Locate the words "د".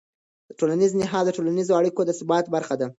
1.27-1.31, 2.05-2.11